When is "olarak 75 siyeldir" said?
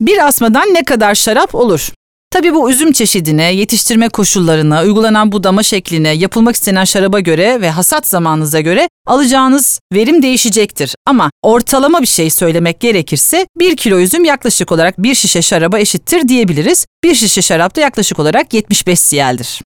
18.18-19.56